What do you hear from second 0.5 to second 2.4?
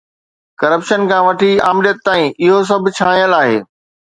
corruption کان وٺي آمريت تائين،